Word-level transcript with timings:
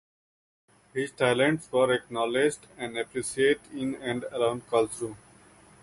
His 0.95 1.11
talents 1.11 1.71
were 1.71 1.93
acknowledged 1.93 2.65
and 2.75 2.97
appreciated 2.97 3.59
in 3.71 3.93
and 4.01 4.23
around 4.23 4.65
Karlsruhe. 4.67 5.15